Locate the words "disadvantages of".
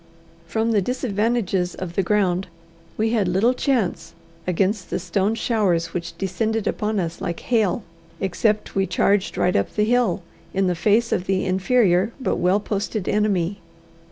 0.81-1.93